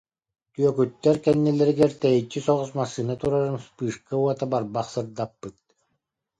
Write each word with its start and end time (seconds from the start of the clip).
Түөкүттэр 0.55 1.17
кэнни- 1.25 1.55
лэригэр 1.59 1.93
тэйиччи 2.01 2.39
соҕус 2.47 2.71
массыына 2.79 3.15
турарын 3.21 3.57
вспышка 3.61 4.13
уота 4.23 4.45
барбах 4.51 4.87
сырдаппыт 4.93 5.57